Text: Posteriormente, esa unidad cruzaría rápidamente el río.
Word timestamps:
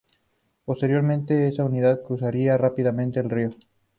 Posteriormente, 0.65 1.47
esa 1.47 1.63
unidad 1.63 2.01
cruzaría 2.01 2.57
rápidamente 2.57 3.19
el 3.19 3.29
río. 3.29 3.51